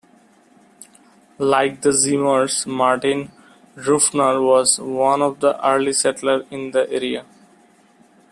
Like 1.37 1.81
the 1.83 1.93
Zimmer's, 1.93 2.65
Martin 2.65 3.31
Ruffner 3.75 4.41
was 4.41 4.79
one 4.79 5.21
of 5.21 5.41
the 5.41 5.63
early 5.63 5.93
settlers 5.93 6.43
in 6.49 6.71
the 6.71 6.89
area. 6.89 7.23